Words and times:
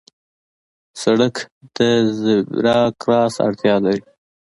سړک 1.01 1.35
د 1.75 1.77
زېبرا 2.19 2.79
کراس 3.01 3.33
اړتیا 3.45 3.75
لري. 3.85 4.01